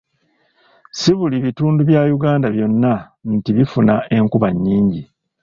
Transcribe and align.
Si 0.99 1.11
buli 1.17 1.37
bitundu 1.45 1.79
bya 1.89 2.01
Uganda 2.17 2.47
byonna 2.55 2.93
nti 3.35 3.49
bifuna 3.57 3.93
enkuba 4.15 4.47
nnyingi. 4.51 5.01